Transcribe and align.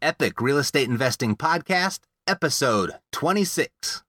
Epic 0.00 0.40
Real 0.40 0.58
Estate 0.58 0.88
Investing 0.88 1.34
Podcast, 1.34 2.00
episode 2.26 2.92
26. 3.10 4.04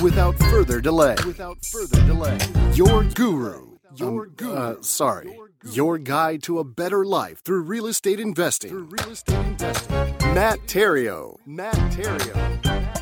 Without 0.00 0.38
further 0.38 0.80
delay, 0.80 1.16
without 1.26 1.64
further 1.64 2.00
delay, 2.06 2.38
your 2.74 3.02
guru, 3.02 3.78
your 3.96 4.26
guru, 4.26 4.52
uh, 4.52 4.82
sorry, 4.82 5.36
your 5.72 5.98
guide 5.98 6.44
to 6.44 6.60
a 6.60 6.64
better 6.64 7.04
life 7.04 7.42
through 7.44 7.62
real 7.62 7.86
estate 7.86 8.20
investing. 8.20 8.70
Through 8.70 8.88
real 9.00 9.10
estate 9.10 9.46
investing. 9.46 9.96
Matt 10.32 10.60
Theriault. 10.66 11.38
Matt 11.44 11.74
Theriault. 11.92 12.92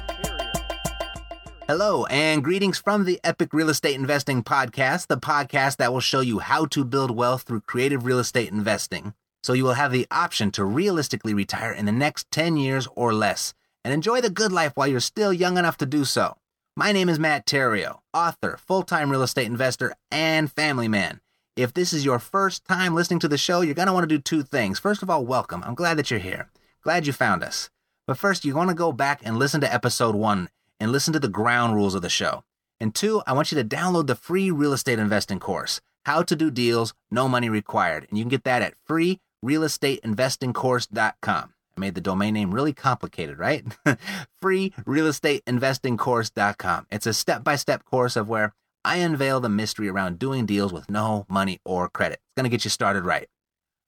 Hello, 1.67 2.07
and 2.07 2.43
greetings 2.43 2.79
from 2.79 3.05
the 3.05 3.21
Epic 3.23 3.53
Real 3.53 3.69
Estate 3.69 3.97
Investing 3.97 4.43
Podcast, 4.43 5.09
the 5.09 5.19
podcast 5.19 5.77
that 5.77 5.93
will 5.93 6.01
show 6.01 6.21
you 6.21 6.39
how 6.39 6.65
to 6.67 6.85
build 6.85 7.11
wealth 7.11 7.43
through 7.43 7.63
creative 7.63 8.07
real 8.07 8.19
estate 8.19 8.51
investing 8.51 9.13
so 9.45 9.53
you 9.53 9.63
will 9.63 9.75
have 9.75 9.93
the 9.93 10.07
option 10.11 10.51
to 10.51 10.65
realistically 10.65 11.35
retire 11.35 11.71
in 11.71 11.85
the 11.85 11.93
next 11.93 12.31
10 12.31 12.57
years 12.57 12.89
or 12.97 13.13
less 13.13 13.53
and 13.85 13.93
enjoy 13.93 14.19
the 14.23 14.31
good 14.31 14.51
life 14.51 14.73
while 14.75 14.87
you're 14.87 15.01
still 15.01 15.35
young 15.35 15.59
enough 15.59 15.77
to 15.77 15.85
do 15.85 16.07
so. 16.07 16.39
My 16.75 16.93
name 16.93 17.11
is 17.11 17.19
Matt 17.19 17.45
Theriault, 17.45 17.99
author, 18.15 18.57
full 18.57 18.85
time 18.85 19.11
real 19.11 19.23
estate 19.23 19.47
investor, 19.47 19.95
and 20.11 20.51
family 20.51 20.89
man. 20.89 21.21
If 21.57 21.75
this 21.75 21.93
is 21.93 22.07
your 22.07 22.19
first 22.19 22.65
time 22.65 22.95
listening 22.95 23.21
to 23.21 23.29
the 23.29 23.37
show, 23.37 23.61
you're 23.61 23.75
going 23.75 23.87
to 23.87 23.93
want 23.93 24.09
to 24.09 24.17
do 24.17 24.19
two 24.19 24.43
things. 24.43 24.79
First 24.79 25.03
of 25.03 25.11
all, 25.11 25.27
welcome. 25.27 25.63
I'm 25.63 25.75
glad 25.75 25.99
that 25.99 26.11
you're 26.11 26.21
here. 26.21 26.49
Glad 26.83 27.07
you 27.07 27.13
found 27.13 27.43
us. 27.45 27.69
But 28.07 28.17
first, 28.17 28.47
you 28.47 28.55
want 28.55 28.71
to 28.71 28.75
go 28.75 28.93
back 28.93 29.21
and 29.25 29.39
listen 29.39 29.61
to 29.61 29.73
episode 29.73 30.15
one 30.15 30.49
and 30.81 30.91
listen 30.91 31.13
to 31.13 31.21
the 31.21 31.29
ground 31.29 31.75
rules 31.75 31.95
of 31.95 32.01
the 32.01 32.09
show. 32.09 32.45
And 32.81 32.95
two, 32.95 33.23
I 33.27 33.35
want 33.35 33.53
you 33.53 33.63
to 33.63 33.69
download 33.69 34.07
the 34.07 34.17
free 34.17 34.51
real 34.51 34.73
estate 34.73 34.99
investing 34.99 35.39
course, 35.39 35.83
How 36.07 36.23
to 36.23 36.35
Do 36.35 36.51
Deals, 36.51 36.95
No 37.11 37.29
Money 37.29 37.51
Required. 37.51 38.07
And 38.09 38.17
you 38.17 38.25
can 38.25 38.31
get 38.31 38.45
that 38.45 38.63
at 38.63 38.75
free 38.87 39.21
realestateinvestingcourse.com. 39.45 41.55
I 41.77 41.81
made 41.81 41.95
the 41.95 42.01
domain 42.01 42.35
name 42.35 42.55
really 42.55 42.73
complicated, 42.73 43.39
right? 43.39 43.65
Free 44.41 44.73
realestateinvestingcourse.com. 44.81 46.87
It's 46.91 47.07
a 47.07 47.15
step 47.15 47.45
by 47.45 47.57
step 47.57 47.85
course 47.85 48.17
of 48.17 48.29
where 48.29 48.55
I 48.85 48.97
unveil 48.97 49.41
the 49.41 49.49
mystery 49.49 49.89
around 49.89 50.19
doing 50.19 50.47
deals 50.47 50.73
with 50.73 50.91
no 50.91 51.27
money 51.29 51.61
or 51.65 51.89
credit. 51.89 52.21
It's 52.23 52.35
going 52.37 52.45
to 52.45 52.51
get 52.51 52.65
you 52.65 52.71
started 52.71 53.05
right. 53.05 53.29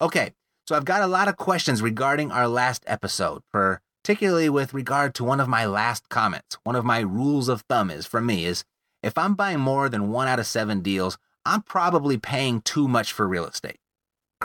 Okay, 0.00 0.32
so 0.66 0.74
I've 0.74 0.84
got 0.84 1.02
a 1.02 1.06
lot 1.06 1.28
of 1.28 1.36
questions 1.36 1.82
regarding 1.82 2.32
our 2.32 2.48
last 2.48 2.82
episode, 2.86 3.42
particularly 3.52 4.48
with 4.48 4.74
regard 4.74 5.14
to 5.14 5.24
one 5.24 5.40
of 5.40 5.48
my 5.48 5.64
last 5.64 6.08
comments. 6.08 6.58
One 6.64 6.76
of 6.76 6.84
my 6.84 7.00
rules 7.00 7.48
of 7.48 7.62
thumb 7.62 7.90
is 7.90 8.06
for 8.06 8.20
me 8.20 8.46
is 8.46 8.64
if 9.02 9.16
I'm 9.16 9.34
buying 9.34 9.60
more 9.60 9.88
than 9.88 10.10
one 10.10 10.28
out 10.28 10.40
of 10.40 10.46
seven 10.46 10.80
deals, 10.80 11.18
I'm 11.44 11.62
probably 11.62 12.18
paying 12.18 12.62
too 12.62 12.88
much 12.88 13.12
for 13.12 13.28
real 13.28 13.46
estate. 13.46 13.78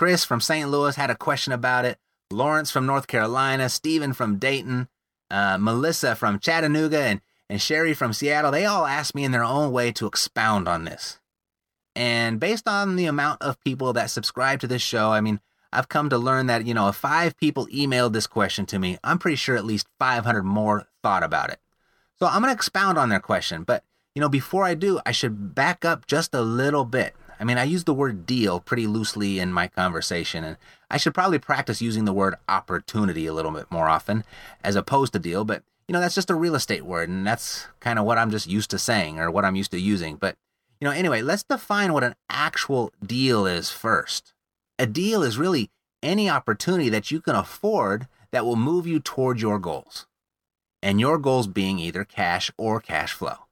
Chris 0.01 0.25
from 0.25 0.41
St. 0.41 0.67
Louis 0.67 0.95
had 0.95 1.11
a 1.11 1.15
question 1.15 1.53
about 1.53 1.85
it. 1.85 1.99
Lawrence 2.31 2.71
from 2.71 2.87
North 2.87 3.05
Carolina, 3.05 3.69
Stephen 3.69 4.13
from 4.13 4.39
Dayton, 4.39 4.87
uh, 5.29 5.59
Melissa 5.59 6.15
from 6.15 6.39
Chattanooga, 6.39 6.97
and, 6.97 7.21
and 7.51 7.61
Sherry 7.61 7.93
from 7.93 8.11
Seattle, 8.11 8.49
they 8.49 8.65
all 8.65 8.87
asked 8.87 9.13
me 9.13 9.23
in 9.23 9.31
their 9.31 9.43
own 9.43 9.71
way 9.71 9.91
to 9.91 10.07
expound 10.07 10.67
on 10.67 10.85
this. 10.85 11.19
And 11.95 12.39
based 12.39 12.67
on 12.67 12.95
the 12.95 13.05
amount 13.05 13.43
of 13.43 13.63
people 13.63 13.93
that 13.93 14.09
subscribe 14.09 14.59
to 14.61 14.67
this 14.67 14.81
show, 14.81 15.11
I 15.11 15.21
mean, 15.21 15.39
I've 15.71 15.87
come 15.87 16.09
to 16.09 16.17
learn 16.17 16.47
that, 16.47 16.65
you 16.65 16.73
know, 16.73 16.87
if 16.87 16.95
five 16.95 17.37
people 17.37 17.67
emailed 17.67 18.13
this 18.13 18.25
question 18.25 18.65
to 18.65 18.79
me, 18.79 18.97
I'm 19.03 19.19
pretty 19.19 19.37
sure 19.37 19.55
at 19.55 19.65
least 19.65 19.85
500 19.99 20.41
more 20.41 20.87
thought 21.03 21.21
about 21.21 21.51
it. 21.51 21.59
So 22.17 22.25
I'm 22.25 22.41
going 22.41 22.51
to 22.51 22.55
expound 22.55 22.97
on 22.97 23.09
their 23.09 23.19
question. 23.19 23.61
But, 23.61 23.83
you 24.15 24.19
know, 24.19 24.29
before 24.29 24.63
I 24.63 24.73
do, 24.73 24.99
I 25.05 25.11
should 25.11 25.53
back 25.53 25.85
up 25.85 26.07
just 26.07 26.33
a 26.33 26.41
little 26.41 26.85
bit. 26.85 27.13
I 27.41 27.43
mean, 27.43 27.57
I 27.57 27.63
use 27.63 27.85
the 27.85 27.93
word 27.93 28.27
deal 28.27 28.59
pretty 28.59 28.85
loosely 28.85 29.39
in 29.39 29.51
my 29.51 29.67
conversation, 29.67 30.43
and 30.43 30.57
I 30.91 30.97
should 30.97 31.15
probably 31.15 31.39
practice 31.39 31.81
using 31.81 32.05
the 32.05 32.13
word 32.13 32.35
opportunity 32.47 33.25
a 33.25 33.33
little 33.33 33.49
bit 33.51 33.71
more 33.71 33.89
often 33.89 34.23
as 34.63 34.75
opposed 34.75 35.13
to 35.13 35.19
deal, 35.19 35.43
but 35.43 35.63
you 35.87 35.93
know, 35.93 35.99
that's 35.99 36.15
just 36.15 36.29
a 36.29 36.35
real 36.35 36.53
estate 36.53 36.85
word, 36.85 37.09
and 37.09 37.25
that's 37.25 37.65
kind 37.79 37.97
of 37.97 38.05
what 38.05 38.19
I'm 38.19 38.29
just 38.29 38.47
used 38.47 38.69
to 38.69 38.79
saying 38.79 39.19
or 39.19 39.31
what 39.31 39.43
I'm 39.43 39.55
used 39.55 39.71
to 39.71 39.79
using. 39.79 40.15
But, 40.17 40.37
you 40.79 40.87
know, 40.87 40.93
anyway, 40.93 41.23
let's 41.23 41.43
define 41.43 41.91
what 41.91 42.03
an 42.03 42.15
actual 42.29 42.93
deal 43.03 43.47
is 43.47 43.71
first. 43.71 44.33
A 44.77 44.85
deal 44.85 45.23
is 45.23 45.39
really 45.39 45.71
any 46.03 46.29
opportunity 46.29 46.89
that 46.89 47.09
you 47.09 47.19
can 47.21 47.35
afford 47.35 48.07
that 48.31 48.45
will 48.45 48.55
move 48.55 48.85
you 48.85 48.99
toward 48.99 49.41
your 49.41 49.57
goals, 49.57 50.05
and 50.83 50.99
your 50.99 51.17
goals 51.17 51.47
being 51.47 51.79
either 51.79 52.05
cash 52.05 52.51
or 52.55 52.79
cash 52.79 53.13
flow. 53.13 53.47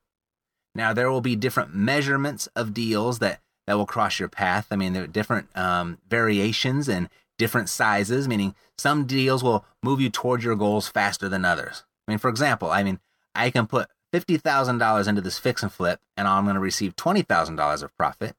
Now, 0.76 0.94
there 0.94 1.12
will 1.12 1.22
be 1.22 1.36
different 1.36 1.74
measurements 1.74 2.48
of 2.56 2.74
deals 2.74 3.18
that 3.20 3.42
that 3.70 3.78
will 3.78 3.86
cross 3.86 4.20
your 4.20 4.28
path. 4.28 4.66
I 4.72 4.76
mean, 4.76 4.94
there 4.94 5.04
are 5.04 5.08
different 5.08 5.56
um, 5.56 6.00
variations 6.10 6.90
and 6.90 7.08
different 7.38 7.70
sizes, 7.70 8.28
meaning 8.28 8.56
some 8.80 9.06
deals 9.06 9.44
will 9.44 9.64
move 9.84 10.02
you 10.02 10.10
towards 10.10 10.44
your 10.44 10.56
goals 10.56 10.88
faster 10.88 11.30
than 11.30 11.46
others. 11.46 11.84
I 12.08 12.12
mean, 12.12 12.18
for 12.18 12.32
example, 12.32 12.72
I 12.72 12.82
mean, 12.82 13.00
I 13.36 13.52
can 13.52 13.68
put 13.68 13.88
$50,000 14.12 15.08
into 15.08 15.22
this 15.22 15.38
fix 15.38 15.62
and 15.62 15.72
flip 15.72 16.00
and 16.18 16.28
I'm 16.28 16.46
going 16.46 16.56
to 16.56 16.60
receive 16.60 16.96
$20,000 16.96 17.84
of 17.84 17.96
profit, 17.96 18.36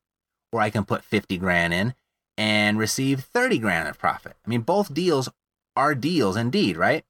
or 0.50 0.60
I 0.60 0.68
can 0.68 0.84
put 0.84 1.04
50 1.04 1.38
grand 1.38 1.72
in 1.72 1.94
and 2.36 2.76
receive 2.76 3.20
30 3.20 3.60
grand 3.60 3.88
of 3.88 4.00
profit. 4.00 4.34
I 4.44 4.50
mean, 4.50 4.62
both 4.62 4.92
deals 4.92 5.28
are 5.76 5.94
deals 5.94 6.36
indeed, 6.36 6.76
right? 6.76 7.04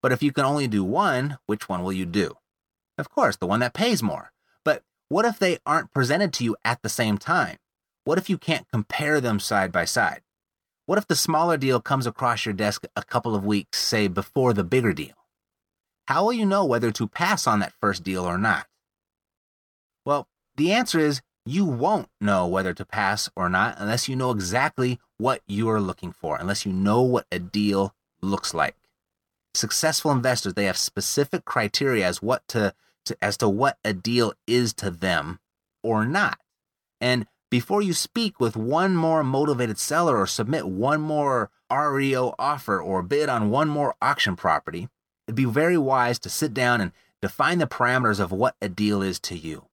But 0.00 0.12
if 0.12 0.22
you 0.22 0.30
can 0.30 0.44
only 0.44 0.68
do 0.68 0.84
one, 0.84 1.38
which 1.46 1.68
one 1.68 1.82
will 1.82 1.92
you 1.92 2.06
do? 2.06 2.36
Of 2.96 3.10
course, 3.10 3.34
the 3.34 3.48
one 3.48 3.58
that 3.58 3.74
pays 3.74 4.04
more. 4.04 4.30
What 5.10 5.24
if 5.24 5.40
they 5.40 5.58
aren't 5.66 5.92
presented 5.92 6.32
to 6.34 6.44
you 6.44 6.54
at 6.64 6.82
the 6.82 6.88
same 6.88 7.18
time? 7.18 7.56
What 8.04 8.16
if 8.16 8.30
you 8.30 8.38
can't 8.38 8.70
compare 8.70 9.20
them 9.20 9.40
side 9.40 9.72
by 9.72 9.84
side? 9.84 10.20
What 10.86 10.98
if 10.98 11.08
the 11.08 11.16
smaller 11.16 11.56
deal 11.56 11.80
comes 11.80 12.06
across 12.06 12.46
your 12.46 12.54
desk 12.54 12.84
a 12.94 13.02
couple 13.02 13.34
of 13.34 13.44
weeks, 13.44 13.80
say, 13.80 14.06
before 14.06 14.52
the 14.52 14.62
bigger 14.62 14.92
deal? 14.92 15.16
How 16.06 16.22
will 16.22 16.32
you 16.32 16.46
know 16.46 16.64
whether 16.64 16.92
to 16.92 17.08
pass 17.08 17.48
on 17.48 17.58
that 17.58 17.72
first 17.80 18.04
deal 18.04 18.24
or 18.24 18.38
not? 18.38 18.68
Well, 20.04 20.28
the 20.54 20.70
answer 20.70 21.00
is 21.00 21.22
you 21.44 21.64
won't 21.64 22.08
know 22.20 22.46
whether 22.46 22.72
to 22.72 22.84
pass 22.84 23.28
or 23.34 23.48
not 23.48 23.78
unless 23.80 24.08
you 24.08 24.14
know 24.14 24.30
exactly 24.30 25.00
what 25.18 25.40
you 25.48 25.68
are 25.70 25.80
looking 25.80 26.12
for, 26.12 26.36
unless 26.36 26.64
you 26.64 26.72
know 26.72 27.02
what 27.02 27.26
a 27.32 27.40
deal 27.40 27.96
looks 28.22 28.54
like. 28.54 28.76
Successful 29.54 30.12
investors, 30.12 30.54
they 30.54 30.66
have 30.66 30.76
specific 30.76 31.44
criteria 31.44 32.06
as 32.06 32.22
what 32.22 32.46
to 32.46 32.74
to, 33.10 33.16
as 33.22 33.36
to 33.38 33.48
what 33.48 33.78
a 33.84 33.92
deal 33.92 34.32
is 34.46 34.72
to 34.74 34.90
them 34.90 35.38
or 35.82 36.04
not. 36.04 36.38
And 37.00 37.26
before 37.50 37.82
you 37.82 37.92
speak 37.92 38.40
with 38.40 38.56
one 38.56 38.94
more 38.94 39.24
motivated 39.24 39.78
seller 39.78 40.16
or 40.16 40.26
submit 40.26 40.68
one 40.68 41.00
more 41.00 41.50
REO 41.70 42.34
offer 42.38 42.80
or 42.80 43.02
bid 43.02 43.28
on 43.28 43.50
one 43.50 43.68
more 43.68 43.94
auction 44.00 44.36
property, 44.36 44.88
it'd 45.26 45.36
be 45.36 45.44
very 45.44 45.76
wise 45.76 46.18
to 46.20 46.30
sit 46.30 46.54
down 46.54 46.80
and 46.80 46.92
define 47.20 47.58
the 47.58 47.66
parameters 47.66 48.20
of 48.20 48.32
what 48.32 48.54
a 48.62 48.68
deal 48.68 49.02
is 49.02 49.18
to 49.20 49.36
you 49.36 49.66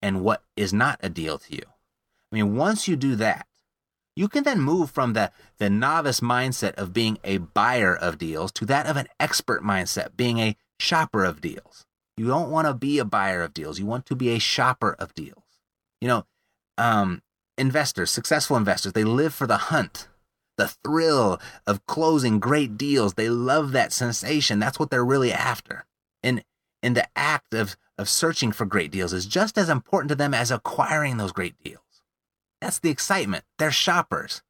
and 0.00 0.22
what 0.22 0.42
is 0.56 0.72
not 0.72 0.98
a 1.02 1.08
deal 1.08 1.38
to 1.38 1.54
you. 1.54 1.62
I 2.32 2.36
mean, 2.36 2.56
once 2.56 2.86
you 2.86 2.96
do 2.96 3.16
that, 3.16 3.46
you 4.16 4.28
can 4.28 4.44
then 4.44 4.60
move 4.60 4.90
from 4.90 5.12
the, 5.12 5.32
the 5.58 5.68
novice 5.68 6.20
mindset 6.20 6.74
of 6.74 6.92
being 6.92 7.18
a 7.24 7.38
buyer 7.38 7.96
of 7.96 8.18
deals 8.18 8.52
to 8.52 8.66
that 8.66 8.86
of 8.86 8.96
an 8.96 9.08
expert 9.18 9.62
mindset, 9.62 10.16
being 10.16 10.38
a 10.38 10.56
shopper 10.78 11.24
of 11.24 11.40
deals. 11.40 11.84
You 12.16 12.26
don't 12.26 12.50
want 12.50 12.66
to 12.68 12.74
be 12.74 12.98
a 12.98 13.04
buyer 13.04 13.42
of 13.42 13.54
deals. 13.54 13.78
You 13.78 13.86
want 13.86 14.06
to 14.06 14.16
be 14.16 14.30
a 14.30 14.38
shopper 14.38 14.94
of 14.98 15.14
deals. 15.14 15.42
You 16.00 16.08
know, 16.08 16.26
um, 16.78 17.22
investors, 17.58 18.10
successful 18.10 18.56
investors, 18.56 18.92
they 18.92 19.04
live 19.04 19.34
for 19.34 19.46
the 19.46 19.56
hunt, 19.56 20.08
the 20.56 20.68
thrill 20.68 21.40
of 21.66 21.86
closing 21.86 22.38
great 22.38 22.76
deals. 22.76 23.14
They 23.14 23.28
love 23.28 23.72
that 23.72 23.92
sensation. 23.92 24.58
That's 24.58 24.78
what 24.78 24.90
they're 24.90 25.04
really 25.04 25.32
after. 25.32 25.86
And 26.22 26.44
and 26.82 26.96
the 26.96 27.08
act 27.16 27.54
of 27.54 27.76
of 27.96 28.08
searching 28.08 28.52
for 28.52 28.66
great 28.66 28.90
deals 28.90 29.12
is 29.12 29.26
just 29.26 29.56
as 29.56 29.68
important 29.68 30.08
to 30.08 30.14
them 30.14 30.34
as 30.34 30.50
acquiring 30.50 31.16
those 31.16 31.32
great 31.32 31.54
deals. 31.62 31.80
That's 32.60 32.78
the 32.78 32.90
excitement. 32.90 33.44
They're 33.58 33.70
shoppers. 33.70 34.42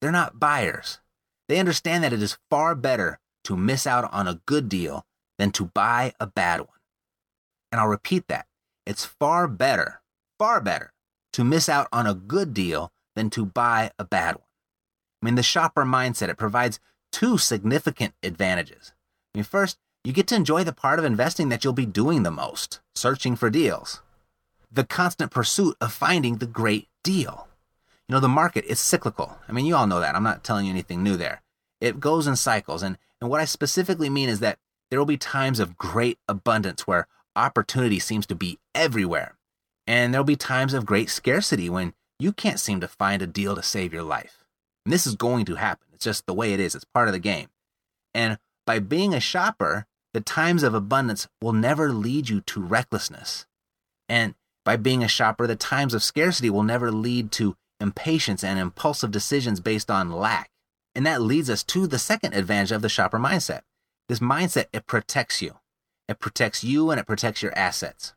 They're 0.00 0.12
not 0.12 0.40
buyers. 0.40 1.00
They 1.48 1.58
understand 1.58 2.04
that 2.04 2.12
it 2.12 2.22
is 2.22 2.38
far 2.50 2.74
better 2.74 3.18
to 3.44 3.56
miss 3.56 3.86
out 3.86 4.12
on 4.12 4.28
a 4.28 4.40
good 4.46 4.68
deal 4.68 5.06
than 5.38 5.50
to 5.52 5.64
buy 5.64 6.12
a 6.20 6.26
bad 6.26 6.60
one. 6.60 6.79
And 7.70 7.80
I'll 7.80 7.88
repeat 7.88 8.28
that. 8.28 8.46
It's 8.86 9.04
far 9.04 9.46
better, 9.46 10.00
far 10.38 10.60
better 10.60 10.92
to 11.32 11.44
miss 11.44 11.68
out 11.68 11.88
on 11.92 12.06
a 12.06 12.14
good 12.14 12.52
deal 12.52 12.92
than 13.14 13.30
to 13.30 13.44
buy 13.44 13.90
a 13.98 14.04
bad 14.04 14.36
one. 14.36 14.44
I 15.22 15.26
mean, 15.26 15.34
the 15.34 15.42
shopper 15.42 15.84
mindset, 15.84 16.28
it 16.28 16.36
provides 16.36 16.80
two 17.12 17.38
significant 17.38 18.14
advantages. 18.22 18.92
I 19.34 19.38
mean, 19.38 19.44
first, 19.44 19.78
you 20.02 20.12
get 20.12 20.26
to 20.28 20.34
enjoy 20.34 20.64
the 20.64 20.72
part 20.72 20.98
of 20.98 21.04
investing 21.04 21.50
that 21.50 21.62
you'll 21.62 21.72
be 21.74 21.86
doing 21.86 22.22
the 22.22 22.30
most, 22.30 22.80
searching 22.94 23.36
for 23.36 23.50
deals. 23.50 24.00
The 24.72 24.84
constant 24.84 25.30
pursuit 25.30 25.76
of 25.80 25.92
finding 25.92 26.36
the 26.36 26.46
great 26.46 26.88
deal. 27.02 27.48
You 28.08 28.14
know, 28.14 28.20
the 28.20 28.28
market 28.28 28.64
is 28.64 28.80
cyclical. 28.80 29.38
I 29.46 29.52
mean, 29.52 29.66
you 29.66 29.76
all 29.76 29.86
know 29.86 30.00
that. 30.00 30.14
I'm 30.14 30.22
not 30.22 30.42
telling 30.42 30.66
you 30.66 30.72
anything 30.72 31.02
new 31.02 31.16
there. 31.16 31.42
It 31.80 32.00
goes 32.00 32.26
in 32.26 32.36
cycles. 32.36 32.82
And, 32.82 32.96
and 33.20 33.28
what 33.28 33.40
I 33.40 33.44
specifically 33.44 34.08
mean 34.08 34.28
is 34.28 34.40
that 34.40 34.58
there 34.88 34.98
will 34.98 35.06
be 35.06 35.16
times 35.16 35.60
of 35.60 35.76
great 35.76 36.18
abundance 36.28 36.86
where 36.86 37.06
opportunity 37.36 37.98
seems 37.98 38.26
to 38.26 38.34
be 38.34 38.58
everywhere. 38.74 39.36
And 39.86 40.12
there'll 40.12 40.24
be 40.24 40.36
times 40.36 40.74
of 40.74 40.86
great 40.86 41.10
scarcity 41.10 41.68
when 41.68 41.94
you 42.18 42.32
can't 42.32 42.60
seem 42.60 42.80
to 42.80 42.88
find 42.88 43.22
a 43.22 43.26
deal 43.26 43.56
to 43.56 43.62
save 43.62 43.92
your 43.92 44.02
life. 44.02 44.44
And 44.84 44.92
this 44.92 45.06
is 45.06 45.14
going 45.14 45.44
to 45.46 45.56
happen. 45.56 45.88
It's 45.92 46.04
just 46.04 46.26
the 46.26 46.34
way 46.34 46.52
it 46.52 46.60
is. 46.60 46.74
It's 46.74 46.84
part 46.84 47.08
of 47.08 47.12
the 47.12 47.18
game. 47.18 47.48
And 48.14 48.38
by 48.66 48.78
being 48.78 49.14
a 49.14 49.20
shopper, 49.20 49.86
the 50.12 50.20
times 50.20 50.62
of 50.62 50.74
abundance 50.74 51.28
will 51.40 51.52
never 51.52 51.92
lead 51.92 52.28
you 52.28 52.40
to 52.42 52.60
recklessness. 52.60 53.46
And 54.08 54.34
by 54.64 54.76
being 54.76 55.02
a 55.02 55.08
shopper, 55.08 55.46
the 55.46 55.56
times 55.56 55.94
of 55.94 56.02
scarcity 56.02 56.50
will 56.50 56.62
never 56.62 56.90
lead 56.92 57.32
to 57.32 57.56
impatience, 57.80 58.44
and 58.44 58.58
impulsive 58.58 59.10
decisions 59.10 59.58
based 59.58 59.90
on 59.90 60.12
lack. 60.12 60.50
And 60.94 61.06
that 61.06 61.22
leads 61.22 61.48
us 61.48 61.64
to 61.64 61.86
the 61.86 61.98
second 61.98 62.34
advantage 62.34 62.72
of 62.72 62.82
the 62.82 62.88
shopper 62.88 63.18
mindset. 63.18 63.62
This 64.08 64.18
mindset, 64.18 64.66
it 64.72 64.86
protects 64.86 65.40
you. 65.40 65.56
It 66.10 66.18
protects 66.18 66.64
you 66.64 66.90
and 66.90 66.98
it 66.98 67.06
protects 67.06 67.40
your 67.40 67.56
assets. 67.56 68.14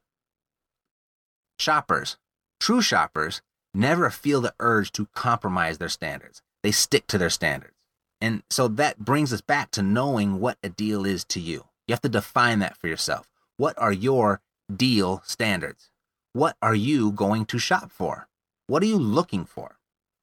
Shoppers, 1.60 2.18
true 2.60 2.82
shoppers, 2.82 3.44
never 3.72 4.10
feel 4.10 4.42
the 4.42 4.56
urge 4.60 4.92
to 4.94 5.06
compromise 5.14 5.78
their 5.78 5.90
standards. 5.90 6.42
They 6.64 6.72
stick 6.72 7.06
to 7.08 7.20
their 7.20 7.30
standards. 7.30 7.76
And 8.20 8.42
so 8.50 8.68
that 8.68 9.06
brings 9.06 9.32
us 9.32 9.42
back 9.42 9.70
to 9.72 9.84
knowing 9.84 10.40
what 10.40 10.58
a 10.64 10.70
deal 10.70 11.06
is 11.06 11.24
to 11.26 11.40
you. 11.40 11.66
You 11.88 11.94
have 11.94 12.02
to 12.02 12.10
define 12.10 12.58
that 12.60 12.76
for 12.76 12.88
yourself. 12.88 13.30
What 13.58 13.78
are 13.78 13.94
your 13.94 14.42
deal 14.76 15.22
standards? 15.24 15.92
What 16.32 16.58
are 16.64 16.74
you 16.74 17.12
going 17.12 17.46
to 17.46 17.60
shop 17.60 17.92
for? 17.92 18.28
What 18.66 18.82
are 18.82 18.88
you 18.88 18.98
looking 18.98 19.46
for? 19.46 19.78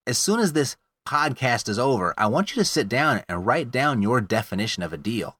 As 0.09 0.19
soon 0.19 0.41
as 0.41 0.55
this 0.55 0.77
podcast 1.07 1.69
is 1.69 1.79
over, 1.79 2.15
I 2.19 2.27
want 2.27 2.51
you 2.51 2.61
to 2.61 2.69
sit 2.69 2.89
down 2.89 3.23
and 3.29 3.47
write 3.47 3.71
down 3.71 4.03
your 4.03 4.21
definition 4.21 4.83
of 4.83 4.93
a 4.93 4.99
deal. 4.99 5.37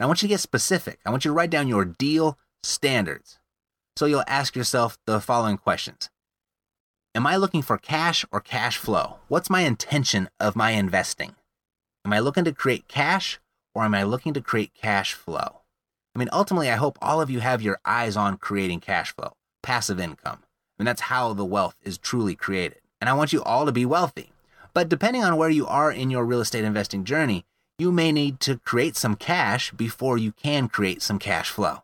And 0.00 0.04
I 0.04 0.06
want 0.06 0.22
you 0.22 0.28
to 0.28 0.32
get 0.32 0.40
specific. 0.40 0.98
I 1.04 1.10
want 1.10 1.26
you 1.26 1.28
to 1.28 1.34
write 1.34 1.50
down 1.50 1.68
your 1.68 1.84
deal 1.84 2.38
standards. 2.62 3.38
So 3.96 4.06
you'll 4.06 4.24
ask 4.26 4.56
yourself 4.56 4.96
the 5.04 5.20
following 5.20 5.58
questions 5.58 6.08
Am 7.14 7.26
I 7.26 7.36
looking 7.36 7.60
for 7.60 7.76
cash 7.76 8.24
or 8.32 8.40
cash 8.40 8.78
flow? 8.78 9.16
What's 9.28 9.50
my 9.50 9.60
intention 9.60 10.30
of 10.40 10.56
my 10.56 10.70
investing? 10.70 11.34
Am 12.06 12.14
I 12.14 12.18
looking 12.18 12.44
to 12.44 12.52
create 12.52 12.88
cash 12.88 13.40
or 13.74 13.84
am 13.84 13.94
I 13.94 14.04
looking 14.04 14.32
to 14.32 14.40
create 14.40 14.72
cash 14.72 15.12
flow? 15.12 15.60
I 16.14 16.18
mean, 16.18 16.30
ultimately, 16.32 16.70
I 16.70 16.76
hope 16.76 16.96
all 17.02 17.20
of 17.20 17.28
you 17.28 17.40
have 17.40 17.60
your 17.60 17.78
eyes 17.84 18.16
on 18.16 18.38
creating 18.38 18.80
cash 18.80 19.14
flow, 19.14 19.32
passive 19.62 20.00
income. 20.00 20.44
And 20.78 20.88
that's 20.88 21.02
how 21.02 21.34
the 21.34 21.44
wealth 21.44 21.76
is 21.82 21.98
truly 21.98 22.34
created. 22.34 22.80
And 23.02 23.10
I 23.10 23.12
want 23.12 23.34
you 23.34 23.42
all 23.42 23.66
to 23.66 23.72
be 23.72 23.84
wealthy. 23.84 24.32
But 24.72 24.88
depending 24.88 25.24
on 25.24 25.36
where 25.36 25.50
you 25.50 25.66
are 25.66 25.92
in 25.92 26.08
your 26.08 26.24
real 26.24 26.40
estate 26.40 26.64
investing 26.64 27.04
journey, 27.04 27.44
you 27.80 27.90
may 27.90 28.12
need 28.12 28.40
to 28.40 28.58
create 28.58 28.94
some 28.94 29.16
cash 29.16 29.72
before 29.72 30.18
you 30.18 30.32
can 30.32 30.68
create 30.68 31.00
some 31.00 31.18
cash 31.18 31.48
flow. 31.48 31.82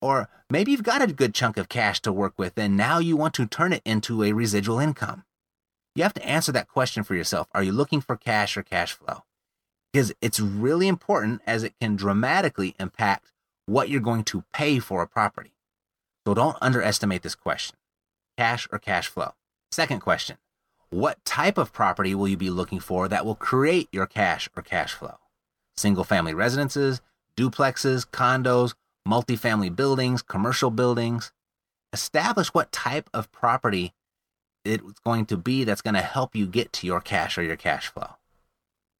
Or 0.00 0.28
maybe 0.48 0.70
you've 0.70 0.84
got 0.84 1.02
a 1.02 1.12
good 1.12 1.34
chunk 1.34 1.56
of 1.56 1.68
cash 1.68 2.00
to 2.02 2.12
work 2.12 2.34
with 2.38 2.56
and 2.56 2.76
now 2.76 3.00
you 3.00 3.16
want 3.16 3.34
to 3.34 3.46
turn 3.46 3.72
it 3.72 3.82
into 3.84 4.22
a 4.22 4.32
residual 4.32 4.78
income. 4.78 5.24
You 5.96 6.04
have 6.04 6.14
to 6.14 6.24
answer 6.24 6.52
that 6.52 6.68
question 6.68 7.02
for 7.02 7.16
yourself. 7.16 7.48
Are 7.52 7.64
you 7.64 7.72
looking 7.72 8.00
for 8.00 8.16
cash 8.16 8.56
or 8.56 8.62
cash 8.62 8.92
flow? 8.92 9.24
Because 9.92 10.12
it's 10.20 10.38
really 10.38 10.86
important 10.86 11.40
as 11.44 11.64
it 11.64 11.74
can 11.80 11.96
dramatically 11.96 12.76
impact 12.78 13.32
what 13.66 13.88
you're 13.88 14.00
going 14.00 14.22
to 14.24 14.44
pay 14.52 14.78
for 14.78 15.02
a 15.02 15.08
property. 15.08 15.52
So 16.24 16.34
don't 16.34 16.56
underestimate 16.60 17.22
this 17.22 17.34
question 17.34 17.76
cash 18.36 18.68
or 18.70 18.78
cash 18.78 19.08
flow? 19.08 19.34
Second 19.72 19.98
question 19.98 20.36
What 20.90 21.22
type 21.24 21.58
of 21.58 21.72
property 21.72 22.14
will 22.14 22.28
you 22.28 22.38
be 22.38 22.48
looking 22.48 22.80
for 22.80 23.08
that 23.08 23.26
will 23.26 23.34
create 23.34 23.88
your 23.92 24.06
cash 24.06 24.48
or 24.56 24.62
cash 24.62 24.94
flow? 24.94 25.18
Single 25.76 26.04
family 26.04 26.32
residences, 26.32 27.02
duplexes, 27.36 28.06
condos, 28.06 28.74
multifamily 29.06 29.74
buildings, 29.74 30.22
commercial 30.22 30.70
buildings. 30.70 31.30
Establish 31.92 32.48
what 32.48 32.72
type 32.72 33.10
of 33.12 33.30
property 33.32 33.92
it's 34.64 35.00
going 35.00 35.26
to 35.26 35.36
be 35.36 35.64
that's 35.64 35.82
going 35.82 35.94
to 35.94 36.00
help 36.00 36.34
you 36.34 36.46
get 36.46 36.72
to 36.74 36.86
your 36.86 37.00
cash 37.00 37.36
or 37.36 37.42
your 37.42 37.56
cash 37.56 37.88
flow. 37.88 38.14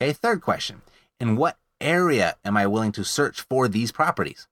Okay, 0.00 0.12
third 0.12 0.42
question 0.42 0.82
In 1.18 1.36
what 1.36 1.56
area 1.80 2.36
am 2.44 2.56
I 2.56 2.66
willing 2.66 2.92
to 2.92 3.04
search 3.04 3.40
for 3.40 3.66
these 3.66 3.92
properties? 3.92 4.46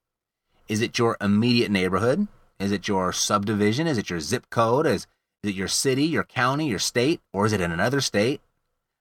Is 0.68 0.80
it 0.80 0.98
your 0.98 1.16
immediate 1.20 1.70
neighborhood? 1.70 2.28
Is 2.58 2.72
it 2.72 2.88
your 2.88 3.12
subdivision? 3.12 3.86
Is 3.86 3.98
it 3.98 4.10
your 4.10 4.20
zip 4.20 4.48
code? 4.50 4.86
Is, 4.86 5.06
is 5.42 5.50
it 5.50 5.56
your 5.56 5.68
city, 5.68 6.04
your 6.04 6.24
county, 6.24 6.68
your 6.68 6.78
state, 6.78 7.20
or 7.32 7.46
is 7.46 7.52
it 7.52 7.60
in 7.60 7.72
another 7.72 8.00
state? 8.00 8.40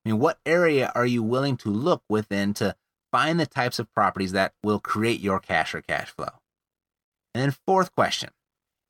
I 0.06 0.10
mean, 0.10 0.20
what 0.20 0.40
area 0.46 0.92
are 0.96 1.06
you 1.06 1.24
willing 1.24 1.58
to 1.58 1.70
look 1.70 2.04
within 2.10 2.54
to 2.56 2.76
find 3.12 3.40
the 3.40 3.46
types 3.46 3.80
of 3.80 3.94
properties 3.94 4.32
that 4.34 4.54
will 4.64 4.80
create 4.80 5.20
your 5.20 5.40
cash 5.40 5.74
or 5.74 5.82
cash 5.82 6.10
flow? 6.10 6.30
And 7.34 7.42
then, 7.42 7.56
fourth 7.66 7.94
question 7.96 8.30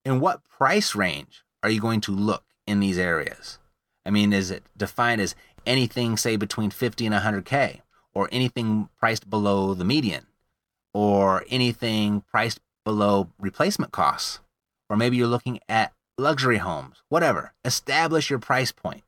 In 0.03 0.19
what 0.19 0.43
price 0.43 0.95
range 0.95 1.43
are 1.63 1.69
you 1.69 1.79
going 1.79 2.01
to 2.01 2.11
look 2.11 2.43
in 2.67 2.79
these 2.79 2.97
areas? 2.97 3.59
I 4.05 4.11
mean, 4.11 4.33
is 4.33 4.51
it 4.51 4.63
defined 4.77 5.21
as 5.21 5.35
anything, 5.65 6.17
say, 6.17 6.35
between 6.35 6.69
50 6.69 7.07
and 7.07 7.15
100K, 7.15 7.81
or 8.13 8.29
anything 8.31 8.89
priced 8.99 9.29
below 9.29 9.73
the 9.73 9.85
median, 9.85 10.27
or 10.93 11.43
anything 11.49 12.21
priced 12.29 12.59
below 12.83 13.29
replacement 13.39 13.91
costs? 13.91 14.39
or 14.89 14.97
maybe 14.97 15.17
you're 15.17 15.27
looking 15.27 15.59
at 15.67 15.93
luxury 16.17 16.57
homes, 16.57 17.01
whatever. 17.09 17.53
Establish 17.63 18.29
your 18.29 18.39
price 18.39 18.71
point. 18.71 19.03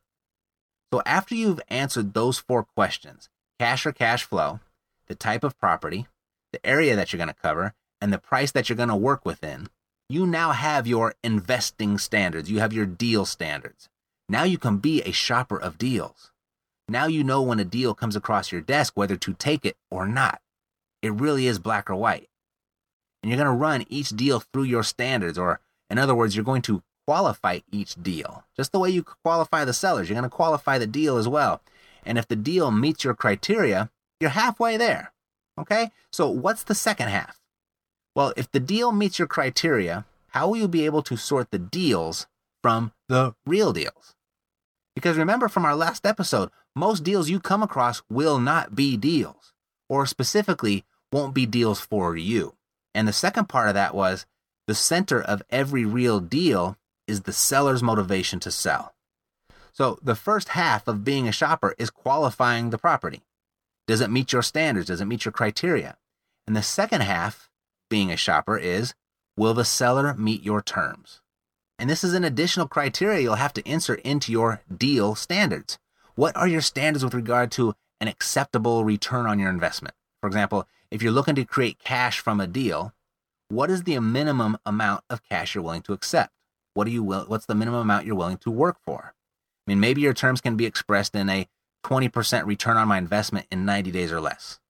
So 0.92 1.02
after 1.04 1.34
you've 1.34 1.60
answered 1.68 2.14
those 2.14 2.38
four 2.38 2.64
questions 2.64 3.28
cash 3.58 3.84
or 3.86 3.92
cash 3.92 4.24
flow, 4.24 4.60
the 5.06 5.14
type 5.14 5.42
of 5.44 5.58
property, 5.58 6.06
the 6.52 6.64
area 6.64 6.94
that 6.94 7.12
you're 7.12 7.18
going 7.18 7.28
to 7.28 7.34
cover, 7.34 7.74
and 8.00 8.12
the 8.12 8.18
price 8.18 8.52
that 8.52 8.68
you're 8.68 8.76
going 8.76 8.88
to 8.88 8.96
work 8.96 9.24
within 9.24 9.68
you 10.08 10.26
now 10.26 10.52
have 10.52 10.86
your 10.86 11.14
investing 11.22 11.98
standards. 11.98 12.50
You 12.50 12.60
have 12.60 12.72
your 12.72 12.86
deal 12.86 13.26
standards. 13.26 13.90
Now 14.28 14.44
you 14.44 14.56
can 14.56 14.78
be 14.78 15.02
a 15.02 15.12
shopper 15.12 15.58
of 15.60 15.76
deals. 15.76 16.32
Now 16.88 17.06
you 17.06 17.22
know 17.22 17.42
when 17.42 17.60
a 17.60 17.64
deal 17.64 17.94
comes 17.94 18.16
across 18.16 18.50
your 18.50 18.62
desk 18.62 18.94
whether 18.96 19.16
to 19.16 19.34
take 19.34 19.66
it 19.66 19.76
or 19.90 20.06
not. 20.06 20.40
It 21.02 21.12
really 21.12 21.46
is 21.46 21.58
black 21.58 21.90
or 21.90 21.96
white. 21.96 22.28
And 23.22 23.30
you're 23.30 23.36
going 23.36 23.52
to 23.52 23.52
run 23.52 23.84
each 23.90 24.10
deal 24.10 24.40
through 24.40 24.62
your 24.64 24.82
standards 24.82 25.36
or 25.36 25.60
in 25.90 25.98
other 25.98 26.14
words, 26.14 26.36
you're 26.36 26.44
going 26.44 26.62
to 26.62 26.82
qualify 27.08 27.60
each 27.72 27.94
deal, 27.94 28.44
just 28.54 28.70
the 28.70 28.78
way 28.78 28.90
you 28.90 29.02
qualify 29.02 29.64
the 29.64 29.72
sellers. 29.72 30.10
You're 30.10 30.14
going 30.20 30.28
to 30.28 30.36
qualify 30.36 30.76
the 30.76 30.86
deal 30.86 31.16
as 31.16 31.26
well. 31.26 31.62
And 32.04 32.18
if 32.18 32.28
the 32.28 32.36
deal 32.36 32.70
meets 32.70 33.02
your 33.02 33.14
criteria, 33.14 33.88
you're 34.20 34.28
halfway 34.28 34.76
there. 34.76 35.14
Okay? 35.58 35.90
So, 36.12 36.28
what's 36.28 36.64
the 36.64 36.74
second 36.74 37.08
half? 37.08 37.40
Well, 38.14 38.34
if 38.36 38.50
the 38.50 38.60
deal 38.60 38.92
meets 38.92 39.18
your 39.18 39.26
criteria, 39.26 40.04
how 40.32 40.48
will 40.48 40.58
you 40.58 40.68
be 40.68 40.84
able 40.84 41.02
to 41.04 41.16
sort 41.16 41.50
the 41.50 41.58
deals 41.58 42.26
from 42.62 42.92
the 43.08 43.34
real 43.46 43.72
deals? 43.72 44.14
Because 44.94 45.16
remember 45.16 45.48
from 45.48 45.64
our 45.64 45.74
last 45.74 46.04
episode, 46.04 46.50
most 46.76 47.04
deals 47.04 47.30
you 47.30 47.40
come 47.40 47.62
across 47.62 48.02
will 48.10 48.38
not 48.38 48.74
be 48.74 48.98
deals, 48.98 49.54
or 49.88 50.04
specifically, 50.04 50.84
won't 51.10 51.32
be 51.32 51.46
deals 51.46 51.80
for 51.80 52.18
you. 52.18 52.54
And 52.94 53.08
the 53.08 53.14
second 53.14 53.48
part 53.48 53.68
of 53.68 53.74
that 53.74 53.94
was 53.94 54.26
the 54.66 54.74
center 54.74 55.22
of 55.22 55.40
every 55.48 55.86
real 55.86 56.20
deal 56.20 56.76
is 57.08 57.22
the 57.22 57.32
seller's 57.32 57.82
motivation 57.82 58.38
to 58.40 58.50
sell. 58.50 58.94
So 59.72 59.98
the 60.02 60.14
first 60.14 60.50
half 60.50 60.86
of 60.86 61.04
being 61.04 61.26
a 61.26 61.32
shopper 61.32 61.74
is 61.78 61.90
qualifying 61.90 62.70
the 62.70 62.78
property. 62.78 63.22
Does 63.86 64.00
it 64.00 64.10
meet 64.10 64.32
your 64.32 64.42
standards? 64.42 64.88
Does 64.88 65.00
it 65.00 65.06
meet 65.06 65.24
your 65.24 65.32
criteria? 65.32 65.96
And 66.46 66.54
the 66.54 66.62
second 66.62 67.00
half, 67.00 67.48
being 67.88 68.12
a 68.12 68.16
shopper, 68.16 68.58
is 68.58 68.94
will 69.36 69.54
the 69.54 69.64
seller 69.64 70.14
meet 70.14 70.42
your 70.42 70.60
terms? 70.60 71.20
And 71.78 71.88
this 71.88 72.02
is 72.02 72.12
an 72.12 72.24
additional 72.24 72.66
criteria 72.66 73.20
you'll 73.20 73.36
have 73.36 73.52
to 73.54 73.68
insert 73.68 74.00
into 74.00 74.32
your 74.32 74.62
deal 74.74 75.14
standards. 75.14 75.78
What 76.16 76.36
are 76.36 76.48
your 76.48 76.60
standards 76.60 77.04
with 77.04 77.14
regard 77.14 77.52
to 77.52 77.74
an 78.00 78.08
acceptable 78.08 78.84
return 78.84 79.26
on 79.26 79.38
your 79.38 79.48
investment? 79.48 79.94
For 80.20 80.26
example, 80.26 80.66
if 80.90 81.02
you're 81.02 81.12
looking 81.12 81.36
to 81.36 81.44
create 81.44 81.78
cash 81.78 82.18
from 82.18 82.40
a 82.40 82.48
deal, 82.48 82.92
what 83.48 83.70
is 83.70 83.84
the 83.84 83.98
minimum 84.00 84.58
amount 84.66 85.04
of 85.08 85.22
cash 85.22 85.54
you're 85.54 85.62
willing 85.62 85.82
to 85.82 85.92
accept? 85.92 86.32
What 86.78 86.86
are 86.86 86.90
you 86.90 87.02
will, 87.02 87.24
what's 87.26 87.46
the 87.46 87.56
minimum 87.56 87.80
amount 87.80 88.06
you're 88.06 88.14
willing 88.14 88.36
to 88.36 88.52
work 88.52 88.76
for? 88.86 89.12
I 89.66 89.70
mean, 89.70 89.80
maybe 89.80 90.00
your 90.00 90.14
terms 90.14 90.40
can 90.40 90.56
be 90.56 90.64
expressed 90.64 91.12
in 91.12 91.28
a 91.28 91.48
20% 91.84 92.46
return 92.46 92.76
on 92.76 92.86
my 92.86 92.98
investment 92.98 93.48
in 93.50 93.64
90 93.64 93.90
days 93.90 94.12
or 94.12 94.20
less. 94.20 94.60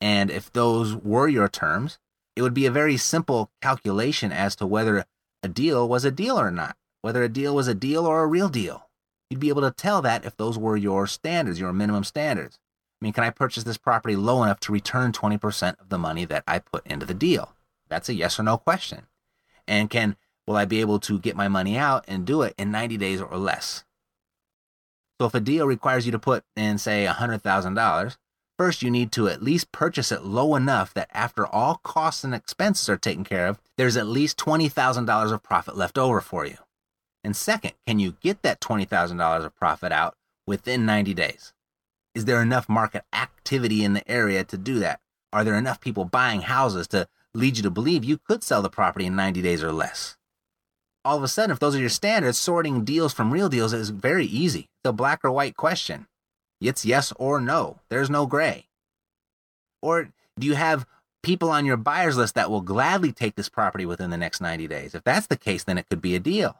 And 0.00 0.28
if 0.28 0.52
those 0.52 0.96
were 0.96 1.28
your 1.28 1.48
terms, 1.48 2.00
it 2.34 2.42
would 2.42 2.52
be 2.52 2.66
a 2.66 2.72
very 2.72 2.96
simple 2.96 3.52
calculation 3.62 4.32
as 4.32 4.56
to 4.56 4.66
whether 4.66 5.04
a 5.40 5.46
deal 5.46 5.88
was 5.88 6.04
a 6.04 6.10
deal 6.10 6.36
or 6.36 6.50
not, 6.50 6.76
whether 7.02 7.22
a 7.22 7.28
deal 7.28 7.54
was 7.54 7.68
a 7.68 7.74
deal 7.74 8.06
or 8.06 8.24
a 8.24 8.26
real 8.26 8.48
deal. 8.48 8.90
You'd 9.30 9.38
be 9.38 9.50
able 9.50 9.62
to 9.62 9.70
tell 9.70 10.02
that 10.02 10.24
if 10.24 10.36
those 10.36 10.58
were 10.58 10.76
your 10.76 11.06
standards, 11.06 11.60
your 11.60 11.72
minimum 11.72 12.02
standards. 12.02 12.58
I 13.00 13.04
mean, 13.04 13.12
can 13.12 13.22
I 13.22 13.30
purchase 13.30 13.62
this 13.62 13.78
property 13.78 14.16
low 14.16 14.42
enough 14.42 14.58
to 14.60 14.72
return 14.72 15.12
20% 15.12 15.80
of 15.80 15.90
the 15.90 15.98
money 15.98 16.24
that 16.24 16.42
I 16.48 16.58
put 16.58 16.84
into 16.84 17.06
the 17.06 17.14
deal? 17.14 17.54
That's 17.88 18.08
a 18.08 18.14
yes 18.14 18.36
or 18.40 18.42
no 18.42 18.58
question. 18.58 19.06
And 19.68 19.88
can 19.88 20.16
will 20.46 20.56
I 20.56 20.64
be 20.64 20.80
able 20.80 21.00
to 21.00 21.18
get 21.18 21.36
my 21.36 21.48
money 21.48 21.76
out 21.76 22.04
and 22.06 22.24
do 22.24 22.42
it 22.42 22.54
in 22.56 22.70
90 22.70 22.96
days 22.96 23.20
or 23.20 23.36
less? 23.36 23.84
So 25.20 25.26
if 25.26 25.34
a 25.34 25.40
deal 25.40 25.66
requires 25.66 26.06
you 26.06 26.12
to 26.12 26.18
put 26.18 26.44
in 26.56 26.78
say 26.78 27.06
$100,000, 27.06 28.16
first 28.58 28.82
you 28.82 28.90
need 28.90 29.12
to 29.12 29.28
at 29.28 29.42
least 29.42 29.72
purchase 29.72 30.12
it 30.12 30.24
low 30.24 30.54
enough 30.54 30.92
that 30.94 31.08
after 31.12 31.46
all 31.46 31.80
costs 31.82 32.22
and 32.22 32.34
expenses 32.34 32.88
are 32.88 32.98
taken 32.98 33.24
care 33.24 33.46
of, 33.46 33.58
there's 33.76 33.96
at 33.96 34.06
least 34.06 34.38
$20,000 34.38 35.32
of 35.32 35.42
profit 35.42 35.76
left 35.76 35.98
over 35.98 36.20
for 36.20 36.44
you. 36.44 36.58
And 37.24 37.34
second, 37.34 37.72
can 37.86 37.98
you 37.98 38.16
get 38.20 38.42
that 38.42 38.60
$20,000 38.60 39.44
of 39.44 39.56
profit 39.56 39.90
out 39.90 40.14
within 40.46 40.86
90 40.86 41.14
days? 41.14 41.52
Is 42.14 42.24
there 42.24 42.40
enough 42.40 42.68
market 42.68 43.04
activity 43.12 43.84
in 43.84 43.94
the 43.94 44.08
area 44.10 44.44
to 44.44 44.56
do 44.56 44.78
that? 44.78 45.00
Are 45.32 45.44
there 45.44 45.56
enough 45.56 45.80
people 45.80 46.04
buying 46.04 46.42
houses 46.42 46.86
to 46.88 47.08
lead 47.34 47.56
you 47.56 47.62
to 47.62 47.70
believe 47.70 48.04
you 48.04 48.18
could 48.18 48.42
sell 48.42 48.62
the 48.62 48.70
property 48.70 49.06
in 49.06 49.16
90 49.16 49.42
days 49.42 49.62
or 49.62 49.72
less? 49.72 50.16
All 51.06 51.16
of 51.16 51.22
a 51.22 51.28
sudden, 51.28 51.52
if 51.52 51.60
those 51.60 51.76
are 51.76 51.78
your 51.78 51.88
standards, 51.88 52.36
sorting 52.36 52.84
deals 52.84 53.12
from 53.12 53.32
real 53.32 53.48
deals 53.48 53.72
is 53.72 53.90
very 53.90 54.26
easy. 54.26 54.66
The 54.82 54.92
black 54.92 55.24
or 55.24 55.30
white 55.30 55.56
question. 55.56 56.08
It's 56.60 56.84
yes 56.84 57.12
or 57.14 57.40
no. 57.40 57.78
There's 57.90 58.10
no 58.10 58.26
gray. 58.26 58.66
Or 59.80 60.08
do 60.36 60.46
you 60.48 60.56
have 60.56 60.84
people 61.22 61.48
on 61.48 61.64
your 61.64 61.76
buyer's 61.76 62.16
list 62.16 62.34
that 62.34 62.50
will 62.50 62.60
gladly 62.60 63.12
take 63.12 63.36
this 63.36 63.48
property 63.48 63.86
within 63.86 64.10
the 64.10 64.16
next 64.16 64.40
90 64.40 64.66
days? 64.66 64.96
If 64.96 65.04
that's 65.04 65.28
the 65.28 65.36
case, 65.36 65.62
then 65.62 65.78
it 65.78 65.88
could 65.88 66.02
be 66.02 66.16
a 66.16 66.18
deal. 66.18 66.56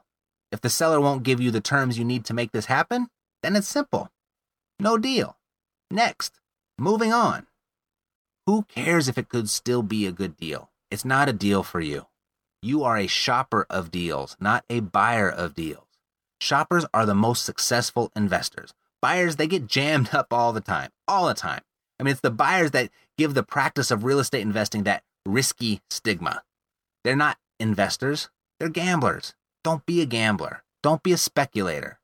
If 0.49 0.61
the 0.61 0.69
seller 0.69 1.01
won't 1.01 1.23
give 1.23 1.41
you 1.41 1.51
the 1.51 1.59
terms 1.59 1.99
you 1.99 2.05
need 2.05 2.23
to 2.23 2.33
make 2.33 2.53
this 2.53 2.67
happen, 2.67 3.07
then 3.43 3.57
it's 3.57 3.67
simple. 3.67 4.11
No 4.79 4.97
deal. 4.97 5.35
Next, 5.91 6.39
moving 6.77 7.11
on. 7.11 7.47
Who 8.45 8.63
cares 8.63 9.09
if 9.09 9.17
it 9.17 9.27
could 9.27 9.49
still 9.49 9.83
be 9.83 10.07
a 10.07 10.13
good 10.13 10.37
deal? 10.37 10.69
It's 10.89 11.03
not 11.03 11.27
a 11.27 11.33
deal 11.33 11.63
for 11.63 11.81
you. 11.81 12.05
You 12.61 12.83
are 12.83 12.97
a 12.97 13.07
shopper 13.07 13.65
of 13.69 13.91
deals, 13.91 14.35
not 14.39 14.65
a 14.69 14.79
buyer 14.79 15.29
of 15.29 15.53
deals. 15.53 15.85
Shoppers 16.41 16.85
are 16.93 17.05
the 17.05 17.15
most 17.15 17.45
successful 17.45 18.11
investors. 18.15 18.73
Buyers, 19.01 19.35
they 19.35 19.47
get 19.47 19.67
jammed 19.67 20.09
up 20.13 20.33
all 20.33 20.53
the 20.53 20.61
time, 20.61 20.89
all 21.07 21.27
the 21.27 21.33
time. 21.33 21.61
I 21.99 22.03
mean, 22.03 22.11
it's 22.11 22.21
the 22.21 22.31
buyers 22.31 22.71
that 22.71 22.89
give 23.17 23.33
the 23.33 23.43
practice 23.43 23.91
of 23.91 24.03
real 24.03 24.19
estate 24.19 24.41
investing 24.41 24.83
that 24.83 25.03
risky 25.25 25.81
stigma. 25.89 26.43
They're 27.03 27.15
not 27.15 27.37
investors, 27.59 28.29
they're 28.59 28.69
gamblers. 28.69 29.33
Don't 29.63 29.85
be 29.85 30.01
a 30.01 30.05
gambler. 30.05 30.63
Don't 30.81 31.03
be 31.03 31.11
a 31.11 31.17
speculator. 31.17 31.99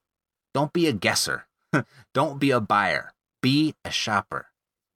Don't 0.53 0.73
be 0.73 0.87
a 0.87 0.93
guesser. 0.93 1.47
Don't 2.13 2.39
be 2.39 2.51
a 2.51 2.59
buyer. 2.59 3.13
Be 3.41 3.75
a 3.85 3.91
shopper. 3.91 4.47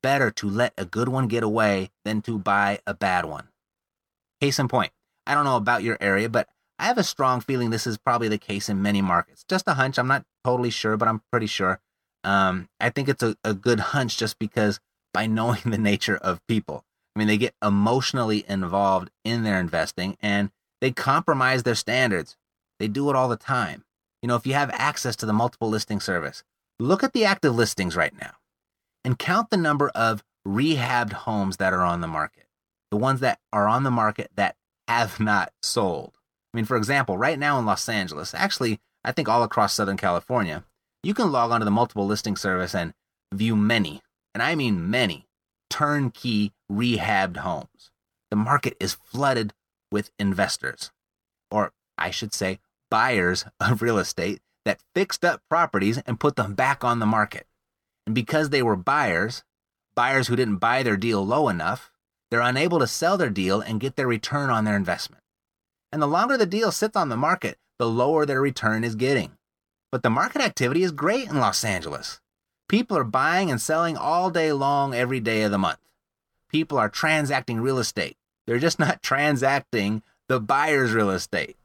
Better 0.04 0.32
to 0.32 0.50
let 0.50 0.74
a 0.78 0.86
good 0.86 1.10
one 1.10 1.28
get 1.28 1.44
away 1.44 1.92
than 2.06 2.22
to 2.24 2.38
buy 2.38 2.80
a 2.86 2.94
bad 2.94 3.26
one. 3.26 3.48
Case 4.42 4.60
in 4.60 4.68
point, 4.68 4.92
I 5.28 5.36
don't 5.36 5.46
know 5.46 5.58
about 5.58 5.84
your 5.84 5.98
area, 6.00 6.30
but 6.30 6.48
I 6.80 6.86
have 6.86 6.98
a 6.98 7.04
strong 7.04 7.42
feeling 7.42 7.70
this 7.70 7.88
is 7.88 7.98
probably 7.98 8.28
the 8.28 8.38
case 8.38 8.70
in 8.70 8.82
many 8.82 9.02
markets. 9.02 9.44
Just 9.48 9.68
a 9.68 9.74
hunch. 9.74 9.98
I'm 9.98 10.08
not 10.08 10.26
totally 10.44 10.70
sure, 10.70 10.96
but 10.96 11.08
I'm 11.08 11.22
pretty 11.32 11.48
sure. 11.48 11.80
Um, 12.24 12.70
I 12.80 12.90
think 12.90 13.10
it's 13.10 13.24
a, 13.24 13.36
a 13.44 13.54
good 13.54 13.80
hunch 13.80 14.18
just 14.18 14.40
because 14.40 14.80
by 15.14 15.26
knowing 15.28 15.62
the 15.66 15.78
nature 15.78 16.18
of 16.18 16.46
people. 16.48 16.84
I 17.16 17.20
mean, 17.20 17.28
they 17.28 17.38
get 17.38 17.56
emotionally 17.64 18.46
involved 18.48 19.10
in 19.24 19.44
their 19.44 19.60
investing 19.60 20.18
and 20.22 20.52
they 20.82 20.92
compromise 20.92 21.64
their 21.64 21.76
standards. 21.76 22.38
They 22.80 22.88
do 22.88 23.10
it 23.10 23.16
all 23.16 23.28
the 23.28 23.38
time. 23.38 23.84
You 24.22 24.28
know, 24.28 24.36
if 24.36 24.46
you 24.46 24.54
have 24.54 24.70
access 24.72 25.16
to 25.18 25.26
the 25.26 25.34
multiple 25.34 25.70
listing 25.70 26.00
service, 26.00 26.44
look 26.80 27.04
at 27.04 27.14
the 27.14 27.26
active 27.26 27.56
listings 27.56 27.96
right 27.96 28.14
now 28.20 28.36
and 29.04 29.18
count 29.18 29.50
the 29.50 29.58
number 29.58 29.90
of 29.90 30.24
rehabbed 30.48 31.14
homes 31.14 31.58
that 31.58 31.74
are 31.74 31.84
on 31.84 32.02
the 32.02 32.08
market, 32.08 32.46
the 32.92 32.98
ones 32.98 33.20
that 33.22 33.40
are 33.52 33.68
on 33.68 33.84
the 33.84 33.92
market 33.92 34.30
that 34.36 34.56
have 34.88 35.20
not 35.20 35.52
sold. 35.62 36.14
I 36.54 36.58
mean, 36.58 36.66
for 36.66 36.78
example, 36.78 37.18
right 37.18 37.38
now 37.38 37.60
in 37.60 37.66
Los 37.66 37.88
Angeles, 37.90 38.34
actually, 38.34 38.80
I 39.04 39.12
think 39.12 39.28
all 39.28 39.44
across 39.44 39.74
Southern 39.74 39.98
California, 39.98 40.64
you 41.04 41.14
can 41.14 41.32
log 41.32 41.52
onto 41.52 41.66
the 41.66 41.72
multiple 41.72 42.06
listing 42.06 42.36
service 42.36 42.74
and 42.74 42.94
view 43.34 43.56
many, 43.56 44.02
and 44.34 44.42
I 44.42 44.56
mean 44.56 44.90
many, 44.90 45.28
turnkey 45.70 46.54
rehabbed 46.72 47.38
homes. 47.38 47.92
The 48.30 48.38
market 48.38 48.76
is 48.80 48.98
flooded 49.04 49.54
with 49.92 50.12
investors, 50.20 50.92
or 51.52 51.74
I 51.98 52.12
should 52.12 52.34
say, 52.34 52.60
buyers 52.90 53.46
of 53.60 53.82
real 53.82 53.98
estate 53.98 54.42
that 54.66 54.82
fixed 54.94 55.24
up 55.24 55.42
properties 55.50 55.98
and 56.00 56.20
put 56.20 56.36
them 56.36 56.54
back 56.54 56.84
on 56.84 57.00
the 57.00 57.06
market. 57.06 57.48
And 58.06 58.16
because 58.16 58.50
they 58.50 58.62
were 58.62 58.76
buyers, 58.76 59.44
buyers 59.96 60.28
who 60.28 60.36
didn't 60.36 60.58
buy 60.58 60.84
their 60.84 60.98
deal 60.98 61.26
low 61.26 61.50
enough, 61.50 61.92
they're 62.30 62.42
unable 62.42 62.80
to 62.80 62.88
sell 62.88 63.18
their 63.18 63.30
deal 63.30 63.62
and 63.62 63.80
get 63.80 63.96
their 63.96 64.08
return 64.08 64.50
on 64.50 64.66
their 64.66 64.76
investment. 64.76 65.24
And 65.92 66.02
the 66.02 66.08
longer 66.08 66.38
the 66.38 66.46
deal 66.46 66.72
sits 66.72 66.96
on 66.96 67.10
the 67.10 67.18
market, 67.18 67.58
the 67.80 67.88
lower 67.88 68.26
their 68.26 68.42
return 68.42 68.84
is 68.84 68.96
getting. 68.96 69.32
But 69.92 70.04
the 70.04 70.10
market 70.10 70.42
activity 70.42 70.84
is 70.84 70.92
great 70.92 71.30
in 71.30 71.40
Los 71.40 71.64
Angeles. 71.64 72.20
People 72.68 72.98
are 72.98 73.06
buying 73.06 73.50
and 73.50 73.62
selling 73.62 73.96
all 73.96 74.30
day 74.30 74.52
long 74.52 74.94
every 74.94 75.22
day 75.22 75.44
of 75.44 75.52
the 75.52 75.58
month. 75.58 75.80
People 76.52 76.78
are 76.78 76.90
transacting 76.90 77.62
real 77.62 77.80
estate. 77.80 78.18
They're 78.46 78.60
just 78.60 78.80
not 78.88 79.02
transacting 79.02 80.04
the 80.28 80.40
buyer's 80.40 80.92
real 80.92 81.10
estate. 81.10 81.56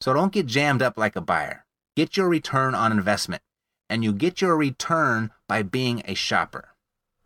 So 0.00 0.12
don't 0.12 0.32
get 0.32 0.46
jammed 0.46 0.82
up 0.82 0.98
like 0.98 1.16
a 1.16 1.20
buyer. 1.22 1.64
Get 1.96 2.16
your 2.16 2.28
return 2.28 2.74
on 2.74 2.92
investment. 2.92 3.42
And 3.88 4.04
you 4.04 4.12
get 4.12 4.40
your 4.40 4.56
return 4.56 5.30
by 5.48 5.62
being 5.62 6.02
a 6.04 6.14
shopper. 6.14 6.70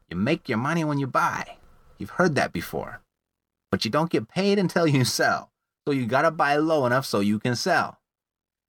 You 0.09 0.17
make 0.17 0.49
your 0.49 0.59
money 0.59 0.85
when 0.85 0.99
you 0.99 1.07
buy. 1.07 1.57
You've 1.99 2.11
heard 2.11 2.35
that 2.35 2.53
before. 2.53 3.01
But 3.71 3.85
you 3.85 3.91
don't 3.91 4.11
get 4.11 4.29
paid 4.29 4.59
until 4.59 4.87
you 4.87 5.05
sell. 5.21 5.51
So 5.87 5.93
you 5.93 6.07
gotta 6.07 6.31
buy 6.31 6.57
low 6.57 6.87
enough 6.87 7.07
so 7.07 7.21
you 7.21 7.39
can 7.39 7.57
sell. 7.57 7.99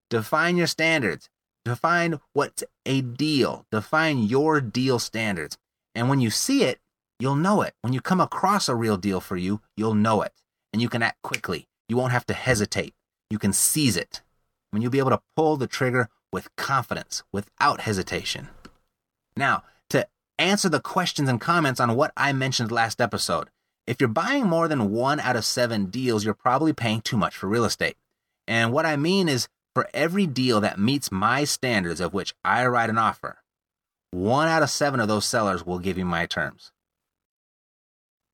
Define 0.09 0.57
your 0.57 0.67
standards. 0.67 1.29
Define 1.65 2.19
what's 2.33 2.63
a 2.85 3.01
deal. 3.01 3.65
Define 3.71 4.19
your 4.19 4.61
deal 4.61 4.99
standards. 4.99 5.57
And 5.93 6.09
when 6.09 6.21
you 6.21 6.29
see 6.29 6.63
it, 6.63 6.79
you'll 7.19 7.35
know 7.35 7.61
it. 7.61 7.73
When 7.81 7.93
you 7.93 8.01
come 8.01 8.21
across 8.21 8.69
a 8.69 8.75
real 8.75 8.97
deal 8.97 9.19
for 9.19 9.35
you, 9.35 9.61
you'll 9.75 9.95
know 9.95 10.21
it. 10.21 10.33
And 10.71 10.81
you 10.81 10.89
can 10.89 11.01
act 11.01 11.21
quickly. 11.23 11.67
You 11.89 11.97
won't 11.97 12.11
have 12.11 12.25
to 12.27 12.33
hesitate 12.33 12.93
you 13.29 13.39
can 13.39 13.53
seize 13.53 13.97
it. 13.97 14.21
When 14.71 14.81
you'll 14.81 14.91
be 14.91 14.99
able 14.99 15.11
to 15.11 15.21
pull 15.35 15.57
the 15.57 15.67
trigger 15.67 16.09
with 16.31 16.55
confidence, 16.55 17.23
without 17.31 17.81
hesitation. 17.81 18.49
Now, 19.35 19.63
answer 20.39 20.69
the 20.69 20.79
questions 20.79 21.29
and 21.29 21.41
comments 21.41 21.79
on 21.79 21.95
what 21.95 22.11
I 22.15 22.33
mentioned 22.33 22.71
last 22.71 23.01
episode, 23.01 23.49
if 23.85 23.99
you're 23.99 24.07
buying 24.07 24.47
more 24.47 24.67
than 24.67 24.91
one 24.91 25.19
out 25.19 25.35
of 25.35 25.45
seven 25.45 25.85
deals, 25.87 26.25
you're 26.25 26.33
probably 26.33 26.73
paying 26.73 27.01
too 27.01 27.17
much 27.17 27.35
for 27.35 27.47
real 27.47 27.65
estate. 27.65 27.95
And 28.47 28.71
what 28.71 28.85
I 28.85 28.95
mean 28.95 29.29
is, 29.29 29.47
for 29.73 29.87
every 29.93 30.25
deal 30.25 30.59
that 30.61 30.79
meets 30.79 31.11
my 31.11 31.43
standards 31.43 31.99
of 31.99 32.13
which 32.13 32.33
I 32.43 32.65
write 32.65 32.89
an 32.89 32.97
offer, 32.97 33.37
one 34.11 34.47
out 34.47 34.63
of 34.63 34.69
seven 34.69 34.99
of 34.99 35.07
those 35.07 35.25
sellers 35.25 35.65
will 35.65 35.79
give 35.79 35.97
you 35.97 36.05
my 36.05 36.25
terms. 36.25 36.71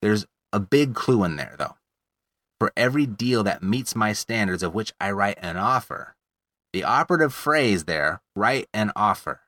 There's 0.01 0.25
a 0.51 0.59
big 0.59 0.95
clue 0.95 1.23
in 1.23 1.35
there, 1.35 1.55
though 1.57 1.75
for 2.63 2.71
every 2.77 3.05
deal 3.05 3.43
that 3.43 3.61
meets 3.61 3.93
my 3.93 4.13
standards 4.13 4.63
of 4.63 4.73
which 4.73 4.93
I 4.97 5.11
write 5.11 5.37
an 5.41 5.57
offer. 5.57 6.15
The 6.71 6.85
operative 6.85 7.33
phrase 7.33 7.83
there, 7.83 8.21
write 8.37 8.69
an 8.73 8.93
offer. 8.95 9.41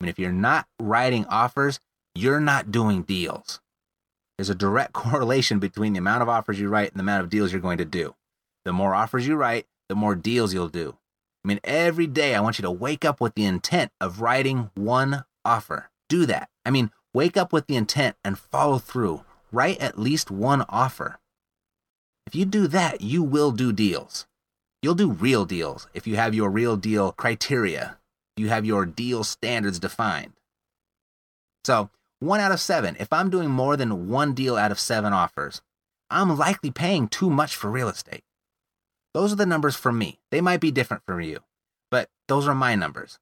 I 0.00 0.02
mean, 0.02 0.08
if 0.08 0.18
you're 0.18 0.32
not 0.32 0.66
writing 0.80 1.24
offers, 1.26 1.78
you're 2.18 2.40
not 2.40 2.72
doing 2.72 3.02
deals. 3.02 3.60
There's 4.36 4.50
a 4.50 4.54
direct 4.54 4.92
correlation 5.04 5.58
between 5.58 5.92
the 5.92 6.00
amount 6.00 6.22
of 6.22 6.28
offers 6.28 6.58
you 6.58 6.68
write 6.68 6.90
and 6.90 6.98
the 6.98 7.02
amount 7.02 7.22
of 7.22 7.30
deals 7.30 7.52
you're 7.52 7.60
going 7.60 7.78
to 7.78 7.84
do. 7.84 8.14
The 8.64 8.72
more 8.72 8.94
offers 8.94 9.26
you 9.26 9.36
write, 9.36 9.66
the 9.88 9.94
more 9.94 10.14
deals 10.14 10.52
you'll 10.52 10.68
do. 10.68 10.96
I 11.44 11.48
mean, 11.48 11.60
every 11.62 12.06
day 12.06 12.34
I 12.34 12.40
want 12.40 12.58
you 12.58 12.62
to 12.62 12.70
wake 12.70 13.04
up 13.04 13.20
with 13.20 13.34
the 13.34 13.44
intent 13.44 13.92
of 14.00 14.20
writing 14.20 14.70
one 14.74 15.24
offer. 15.44 15.90
Do 16.08 16.26
that. 16.26 16.50
I 16.66 16.70
mean, 16.70 16.90
wake 17.14 17.36
up 17.36 17.52
with 17.52 17.66
the 17.68 17.76
intent 17.76 18.16
and 18.24 18.38
follow 18.38 18.78
through. 18.78 19.24
Write 19.52 19.78
at 19.78 19.98
least 19.98 20.30
one 20.30 20.64
offer. 20.68 21.20
If 22.26 22.34
you 22.34 22.44
do 22.44 22.66
that, 22.66 23.00
you 23.00 23.22
will 23.22 23.52
do 23.52 23.72
deals. 23.72 24.26
You'll 24.82 24.94
do 24.94 25.10
real 25.10 25.44
deals 25.44 25.86
if 25.94 26.06
you 26.06 26.16
have 26.16 26.34
your 26.34 26.50
real 26.50 26.76
deal 26.76 27.12
criteria, 27.12 27.96
you 28.36 28.48
have 28.48 28.64
your 28.64 28.84
deal 28.84 29.24
standards 29.24 29.78
defined. 29.78 30.34
So, 31.64 31.90
one 32.20 32.40
out 32.40 32.52
of 32.52 32.60
seven, 32.60 32.96
if 32.98 33.12
I'm 33.12 33.30
doing 33.30 33.48
more 33.48 33.76
than 33.76 34.08
one 34.08 34.34
deal 34.34 34.56
out 34.56 34.72
of 34.72 34.80
seven 34.80 35.12
offers, 35.12 35.62
I'm 36.10 36.36
likely 36.36 36.70
paying 36.70 37.08
too 37.08 37.30
much 37.30 37.54
for 37.54 37.70
real 37.70 37.88
estate. 37.88 38.24
Those 39.14 39.32
are 39.32 39.36
the 39.36 39.46
numbers 39.46 39.76
for 39.76 39.92
me. 39.92 40.18
They 40.30 40.40
might 40.40 40.60
be 40.60 40.70
different 40.70 41.02
for 41.06 41.20
you, 41.20 41.40
but 41.90 42.08
those 42.26 42.48
are 42.48 42.54
my 42.54 42.74
numbers. 42.74 43.18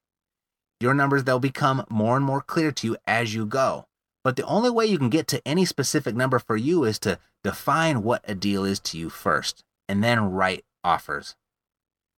Your 0.80 0.94
numbers, 0.94 1.24
they'll 1.24 1.38
become 1.38 1.86
more 1.88 2.16
and 2.16 2.24
more 2.24 2.40
clear 2.40 2.70
to 2.72 2.86
you 2.86 2.96
as 3.06 3.34
you 3.34 3.46
go. 3.46 3.86
But 4.22 4.36
the 4.36 4.44
only 4.44 4.70
way 4.70 4.86
you 4.86 4.98
can 4.98 5.08
get 5.08 5.26
to 5.28 5.46
any 5.46 5.64
specific 5.64 6.14
number 6.14 6.38
for 6.38 6.56
you 6.56 6.84
is 6.84 6.98
to 7.00 7.18
define 7.44 8.02
what 8.02 8.24
a 8.26 8.34
deal 8.34 8.64
is 8.64 8.80
to 8.80 8.98
you 8.98 9.08
first, 9.08 9.62
and 9.88 10.02
then 10.02 10.32
write 10.32 10.64
offers. 10.82 11.36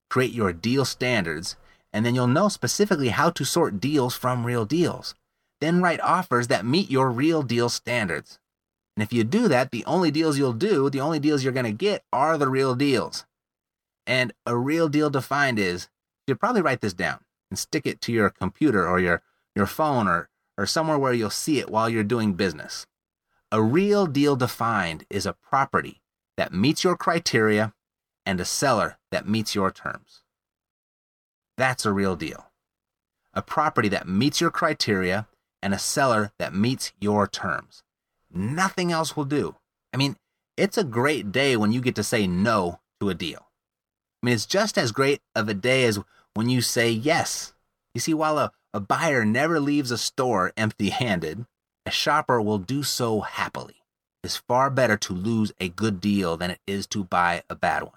Create 0.09 0.33
your 0.33 0.53
deal 0.53 0.85
standards, 0.85 1.57
and 1.93 2.07
then 2.07 2.15
you'll 2.15 2.27
know 2.27 2.49
specifically 2.49 3.09
how 3.09 3.31
to 3.31 3.45
sort 3.45 3.81
deals 3.81 4.15
from 4.15 4.47
real 4.47 4.65
deals. 4.65 5.15
Then 5.61 5.83
write 5.83 6.01
offers 6.01 6.49
that 6.49 6.65
meet 6.65 6.91
your 6.91 7.11
real 7.11 7.43
deal 7.43 7.69
standards. 7.69 8.39
And 8.97 9.03
if 9.03 9.13
you 9.13 9.25
do 9.25 9.49
that, 9.49 9.71
the 9.71 9.85
only 9.85 10.11
deals 10.11 10.39
you'll 10.39 10.53
do, 10.53 10.91
the 10.91 11.01
only 11.01 11.19
deals 11.19 11.45
you're 11.45 11.53
going 11.53 11.65
to 11.67 11.73
get 11.73 12.05
are 12.13 12.37
the 12.37 12.49
real 12.49 12.75
deals. 12.75 13.25
And 14.07 14.33
a 14.47 14.57
real 14.57 14.89
deal 14.89 15.11
defined 15.11 15.59
is, 15.59 15.89
you 16.27 16.35
probably 16.35 16.63
write 16.63 16.81
this 16.81 16.95
down 16.95 17.21
and 17.51 17.59
stick 17.59 17.87
it 17.87 18.01
to 18.03 18.13
your 18.13 18.31
computer 18.31 18.89
or 18.89 18.99
your, 18.99 19.23
your 19.55 19.67
phone 19.67 20.09
or, 20.09 20.29
or 20.57 20.67
somewhere 20.67 20.99
where 20.99 21.13
you'll 21.13 21.31
see 21.31 21.59
it 21.59 21.71
while 21.71 21.89
you're 21.89 22.05
doing 22.05 22.35
business. 22.35 22.87
A 23.51 23.63
real 23.63 24.07
deal 24.07 24.37
defined 24.37 25.07
is 25.09 25.27
a 25.27 25.33
property 25.33 26.03
that 26.37 26.53
meets 26.53 26.85
your 26.85 26.97
criteria 26.97 27.73
and 28.27 28.41
a 28.41 28.45
seller 28.45 28.99
that 29.11 29.29
meets 29.29 29.55
your 29.55 29.71
terms. 29.71 30.23
That's 31.57 31.87
a 31.87 31.93
real 31.93 32.15
deal. 32.15 32.51
A 33.33 33.43
property 33.43 33.89
that 33.89 34.09
meets 34.09 34.41
your 34.41 34.51
criteria 34.51 35.27
and 35.63 35.75
a 35.75 35.79
seller 35.79 36.33
that 36.39 36.55
meets 36.55 36.93
your 37.01 37.27
terms. 37.27 37.83
Nothing 38.33 38.93
else 38.93 39.17
will 39.17 39.25
do. 39.25 39.57
I 39.93 39.97
mean, 39.97 40.17
it's 40.57 40.79
a 40.79 40.85
great 40.85 41.33
day 41.33 41.57
when 41.57 41.73
you 41.73 41.81
get 41.81 41.95
to 41.97 42.03
say 42.03 42.27
no 42.27 42.81
to 43.01 43.11
a 43.11 43.15
deal. 43.15 43.47
I 44.23 44.27
mean, 44.27 44.35
it's 44.35 44.47
just 44.47 44.77
as 44.77 44.93
great 44.93 45.21
of 45.35 45.49
a 45.49 45.55
day 45.55 45.85
as 45.85 46.01
when 46.35 46.49
you 46.49 46.61
say 46.61 46.91
yes. 46.91 47.55
You 47.95 48.01
see, 48.01 48.15
while 48.15 48.39
a, 48.39 48.53
a 48.75 48.81
buyer 48.81 49.25
never 49.25 49.61
leaves 49.61 49.91
a 49.91 49.99
store 49.99 50.53
empty 50.57 50.91
handed, 50.91 51.47
a 51.87 51.91
shopper 51.91 52.41
will 52.43 52.59
do 52.59 52.83
so 52.83 53.21
happily. 53.21 53.77
It's 54.23 54.37
far 54.37 54.69
better 54.69 54.97
to 54.97 55.13
lose 55.13 55.53
a 55.61 55.69
good 55.69 56.01
deal 56.01 56.37
than 56.37 56.51
it 56.51 56.61
is 56.67 56.87
to 56.89 57.05
buy 57.05 57.43
a 57.49 57.55
bad 57.55 57.85
one. 57.85 57.93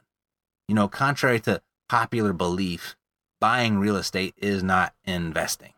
You 0.68 0.75
know, 0.75 0.88
contrary 0.88 1.39
to 1.41 1.62
popular 1.89 2.32
belief, 2.32 2.96
buying 3.41 3.80
real 3.80 3.98
estate 3.98 4.36
is 4.38 4.63
not 4.63 4.94
investing. 5.03 5.74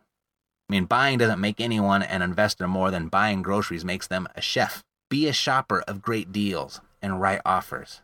I 0.70 0.74
mean, 0.74 0.86
buying 0.86 1.18
doesn't 1.18 1.42
make 1.42 1.60
anyone 1.60 2.04
an 2.04 2.22
investor 2.22 2.68
more 2.68 2.90
than 2.90 3.08
buying 3.08 3.42
groceries 3.42 3.86
makes 3.86 4.08
them 4.08 4.28
a 4.36 4.42
chef. 4.42 4.84
Be 5.10 5.28
a 5.28 5.34
shopper 5.34 5.82
of 5.88 6.02
great 6.02 6.32
deals 6.32 6.82
and 7.02 7.20
write 7.20 7.42
offers. 7.46 8.02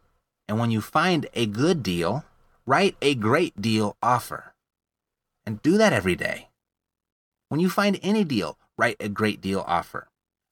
And 0.48 0.60
when 0.60 0.72
you 0.72 0.82
find 0.82 1.28
a 1.34 1.46
good 1.46 1.82
deal, 1.82 2.26
write 2.66 2.96
a 3.02 3.16
great 3.16 3.62
deal 3.62 3.96
offer. 4.04 4.54
And 5.46 5.62
do 5.62 5.78
that 5.78 5.94
every 5.94 6.16
day. 6.16 6.50
When 7.48 7.60
you 7.60 7.70
find 7.70 8.00
any 8.04 8.24
deal, 8.24 8.60
write 8.78 8.98
a 9.00 9.10
great 9.10 9.42
deal 9.42 9.64
offer. 9.66 10.10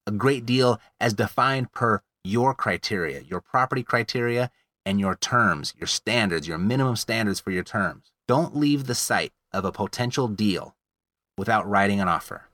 A 0.08 0.12
great 0.12 0.46
deal 0.46 0.80
as 1.00 1.14
defined 1.14 1.74
per 1.74 2.02
your 2.24 2.54
criteria, 2.54 3.22
your 3.22 3.42
property 3.42 3.84
criteria, 3.84 4.50
and 4.86 5.00
your 5.00 5.16
terms, 5.16 5.74
your 5.78 5.88
standards, 5.88 6.48
your 6.48 6.58
minimum 6.58 6.96
standards 6.96 7.42
for 7.42 7.52
your 7.52 7.64
terms. 7.64 8.12
Don't 8.28 8.56
leave 8.56 8.88
the 8.88 8.96
site 8.96 9.34
of 9.52 9.66
a 9.66 9.72
potential 9.72 10.30
deal 10.30 10.77
without 11.38 11.68
writing 11.70 12.02
an 12.02 12.08
offer. 12.08 12.46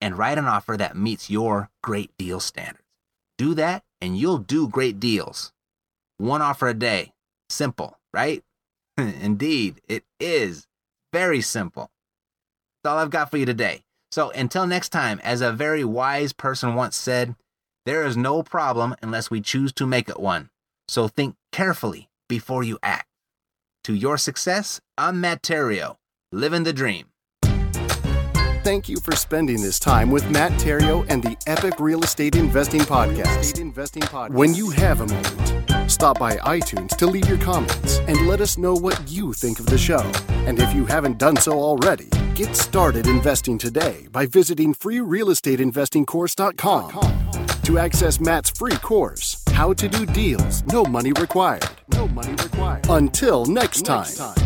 And 0.00 0.16
write 0.16 0.38
an 0.38 0.46
offer 0.46 0.76
that 0.76 0.96
meets 0.96 1.30
your 1.30 1.70
great 1.82 2.10
deal 2.18 2.40
standards. 2.40 2.82
Do 3.38 3.54
that 3.54 3.82
and 4.00 4.16
you'll 4.16 4.38
do 4.38 4.68
great 4.68 5.00
deals. 5.00 5.52
One 6.18 6.42
offer 6.42 6.68
a 6.68 6.74
day. 6.74 7.12
Simple, 7.48 7.98
right? 8.12 8.42
Indeed, 8.96 9.80
it 9.88 10.04
is 10.20 10.66
very 11.12 11.40
simple. 11.40 11.90
That's 12.82 12.92
all 12.92 12.98
I've 12.98 13.10
got 13.10 13.30
for 13.30 13.38
you 13.38 13.46
today. 13.46 13.84
So 14.10 14.30
until 14.30 14.66
next 14.66 14.90
time, 14.90 15.20
as 15.22 15.40
a 15.40 15.52
very 15.52 15.84
wise 15.84 16.32
person 16.32 16.74
once 16.74 16.96
said, 16.96 17.34
there 17.84 18.04
is 18.04 18.16
no 18.16 18.42
problem 18.42 18.94
unless 19.02 19.30
we 19.30 19.40
choose 19.40 19.72
to 19.74 19.86
make 19.86 20.08
it 20.08 20.20
one. 20.20 20.50
So 20.88 21.08
think 21.08 21.36
carefully 21.52 22.08
before 22.28 22.62
you 22.62 22.78
act. 22.82 23.08
To 23.84 23.94
your 23.94 24.18
success, 24.18 24.80
I'm 24.98 25.20
Matt 25.20 25.42
Theriault, 25.42 25.96
living 26.32 26.64
the 26.64 26.72
dream. 26.72 27.06
Thank 28.66 28.88
you 28.88 28.96
for 28.96 29.14
spending 29.14 29.62
this 29.62 29.78
time 29.78 30.10
with 30.10 30.28
Matt 30.28 30.50
Theriault 30.54 31.06
and 31.08 31.22
the 31.22 31.36
Epic 31.46 31.78
Real 31.78 32.02
Estate 32.02 32.34
Investing 32.34 32.80
Podcast. 32.80 34.32
When 34.32 34.56
you 34.56 34.70
have 34.70 35.02
a 35.02 35.06
moment, 35.06 35.88
stop 35.88 36.18
by 36.18 36.38
iTunes 36.38 36.96
to 36.96 37.06
leave 37.06 37.28
your 37.28 37.38
comments 37.38 37.98
and 38.08 38.26
let 38.26 38.40
us 38.40 38.58
know 38.58 38.74
what 38.74 39.00
you 39.08 39.32
think 39.34 39.60
of 39.60 39.66
the 39.66 39.78
show. 39.78 40.00
And 40.48 40.58
if 40.58 40.74
you 40.74 40.84
haven't 40.84 41.18
done 41.18 41.36
so 41.36 41.52
already, 41.52 42.08
get 42.34 42.56
started 42.56 43.06
investing 43.06 43.56
today 43.56 44.08
by 44.10 44.26
visiting 44.26 44.74
freerealestateinvestingcourse.com 44.74 47.60
to 47.62 47.78
access 47.78 48.18
Matt's 48.18 48.50
free 48.50 48.78
course, 48.78 49.44
How 49.52 49.74
to 49.74 49.88
Do 49.88 50.04
Deals, 50.06 50.64
No 50.64 50.82
Money 50.82 51.12
Required. 51.12 51.68
No 51.92 52.08
money 52.08 52.32
required. 52.32 52.84
Until 52.88 53.46
next 53.46 53.82
time. 53.82 54.00
Next 54.00 54.16
time 54.16 54.45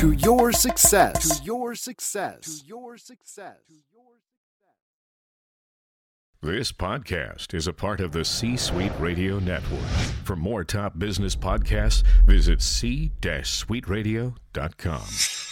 to 0.00 0.12
your 0.12 0.50
success. 0.50 1.40
To 1.40 1.44
your 1.44 1.74
success. 1.74 2.60
To 2.60 2.66
your 2.66 2.96
success. 2.96 3.58
This 6.40 6.72
podcast 6.72 7.52
is 7.52 7.66
a 7.66 7.74
part 7.74 8.00
of 8.00 8.12
the 8.12 8.24
C 8.24 8.56
Suite 8.56 8.98
Radio 8.98 9.38
Network. 9.40 9.84
For 10.24 10.36
more 10.36 10.64
top 10.64 10.98
business 10.98 11.36
podcasts, 11.36 12.02
visit 12.24 12.62
c-suiteradio.com. 12.62 15.49